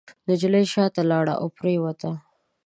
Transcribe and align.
نجلۍ 0.27 0.65
شاته 0.73 1.01
لاړه 1.11 1.33
او 1.41 1.47
پرېوته. 1.57 2.11